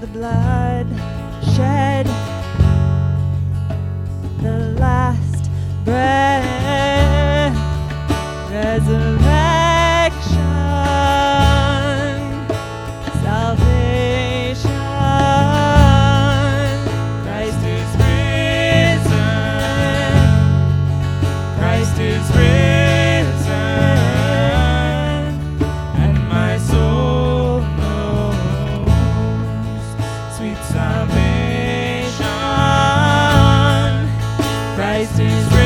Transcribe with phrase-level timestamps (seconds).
[0.00, 0.86] the blood
[1.56, 2.06] shed,
[4.42, 5.50] the last
[5.84, 6.44] breath,
[8.50, 9.37] resurrection,
[35.08, 35.57] Christ is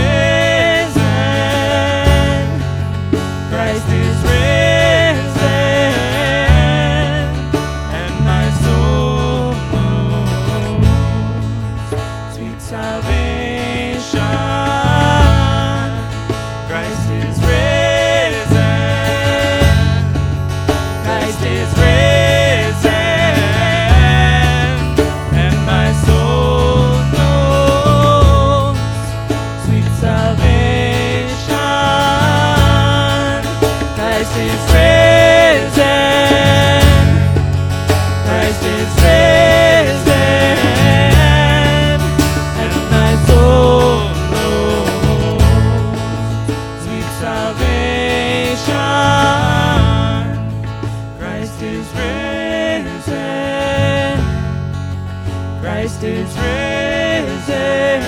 [55.92, 58.03] Christ is risen,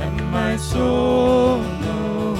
[0.00, 2.38] and my soul knows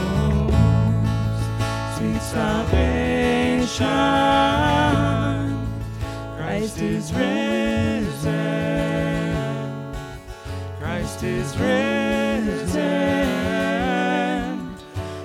[1.95, 3.87] sweet salvation.
[6.39, 8.33] Christ is risen.
[10.81, 12.81] Christ is risen,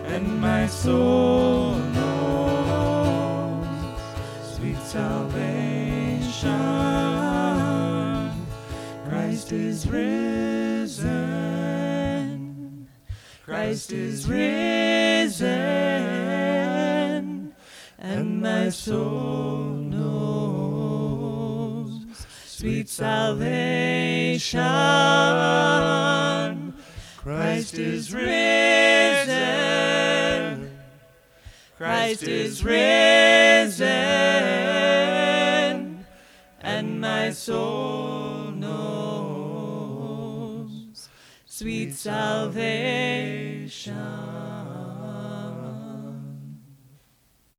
[0.08, 3.66] and my soul knows
[4.56, 6.79] sweet salvation.
[9.50, 11.18] Christ is risen.
[13.44, 15.50] Christ is risen,
[17.98, 21.10] and my soul knows
[22.46, 24.60] sweet salvation.
[27.18, 28.30] Christ is risen.
[31.76, 33.90] Christ is risen,
[36.62, 38.29] and my soul
[41.60, 42.70] sweet salvation.